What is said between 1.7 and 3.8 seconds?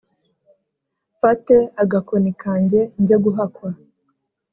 agakoni kanjyenjye guhakwa